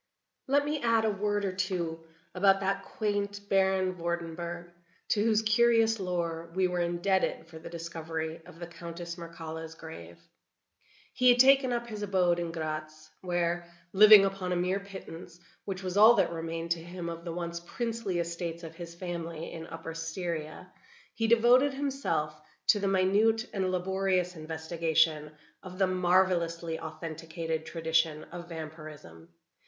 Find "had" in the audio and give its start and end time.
11.29-11.37